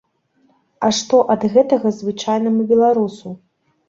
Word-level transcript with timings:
А 0.85 0.87
што 0.99 1.19
ад 1.33 1.45
гэтага 1.55 1.91
звычайнаму 1.97 2.65
беларусу? 2.73 3.35